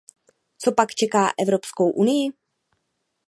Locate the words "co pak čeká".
0.57-1.31